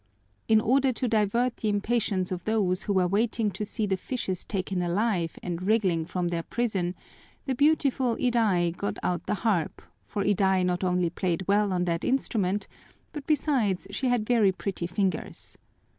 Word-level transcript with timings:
In 0.47 0.59
order 0.59 0.91
to 0.93 1.07
divert 1.07 1.57
the 1.57 1.69
impatience 1.69 2.31
of 2.31 2.45
those 2.45 2.81
who 2.85 2.93
were 2.93 3.05
waiting 3.07 3.51
to 3.51 3.63
see 3.63 3.85
the 3.85 3.95
fishes 3.97 4.43
taken 4.43 4.81
alive 4.81 5.37
and 5.43 5.61
wriggling 5.61 6.05
from 6.07 6.29
their 6.29 6.41
prison, 6.41 6.95
the 7.45 7.53
beautiful 7.53 8.15
Iday 8.19 8.71
got 8.75 8.97
out 9.03 9.25
the 9.27 9.35
harp, 9.45 9.79
for 10.03 10.23
Iday 10.23 10.63
not 10.65 10.83
only 10.83 11.11
played 11.11 11.47
well 11.47 11.71
on 11.71 11.85
that 11.85 12.03
instrument, 12.03 12.67
but, 13.13 13.27
besides, 13.27 13.85
she 13.91 14.07
had 14.07 14.25
very 14.25 14.51
pretty 14.51 14.87
fingers. 14.87 15.59